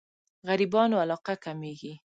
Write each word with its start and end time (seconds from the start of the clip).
غريبانو 0.47 0.95
علاقه 1.03 1.33
کمېږي. 1.45 1.93